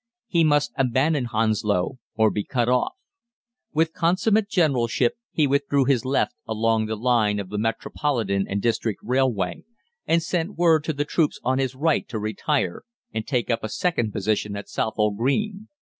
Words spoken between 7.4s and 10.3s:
the Metropolitan and District Railway, and